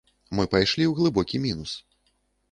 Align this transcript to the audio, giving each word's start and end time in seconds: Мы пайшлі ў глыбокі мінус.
Мы 0.37 0.45
пайшлі 0.53 0.85
ў 0.87 0.93
глыбокі 0.99 1.41
мінус. 1.43 1.75